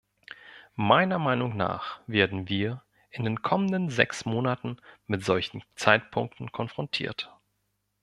[0.77, 7.31] Meiner Meinung nach werden wir in den kommenden sechs Monaten mit solchen Zeitpunkten konfrontiert.